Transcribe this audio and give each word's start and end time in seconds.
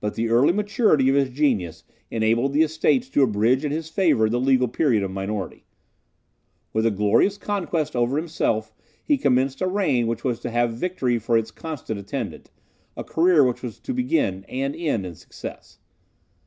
But 0.00 0.14
the 0.14 0.28
early 0.28 0.52
maturity 0.52 1.08
of 1.08 1.14
his 1.14 1.30
genius 1.30 1.82
enabled 2.10 2.52
the 2.52 2.60
Estates 2.60 3.08
to 3.08 3.22
abridge 3.22 3.64
in 3.64 3.72
his 3.72 3.88
favour 3.88 4.28
the 4.28 4.38
legal 4.38 4.68
period 4.68 5.02
of 5.02 5.10
minority. 5.10 5.64
With 6.74 6.84
a 6.84 6.90
glorious 6.90 7.38
conquest 7.38 7.96
over 7.96 8.18
himself 8.18 8.74
he 9.02 9.16
commenced 9.16 9.62
a 9.62 9.66
reign 9.66 10.06
which 10.06 10.22
was 10.22 10.38
to 10.40 10.50
have 10.50 10.74
victory 10.74 11.18
for 11.18 11.38
its 11.38 11.50
constant 11.50 11.98
attendant, 11.98 12.50
a 12.94 13.02
career 13.02 13.42
which 13.42 13.62
was 13.62 13.80
to 13.80 13.94
begin 13.94 14.44
and 14.50 14.76
end 14.76 15.06
in 15.06 15.14
success. 15.14 15.78